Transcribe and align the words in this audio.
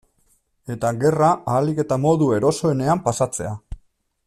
Eta 0.75 0.89
gerra 1.03 1.27
ahalik 1.35 1.83
eta 1.85 1.99
modu 2.07 2.31
erosoenean 2.39 3.05
pasatzea. 3.11 3.55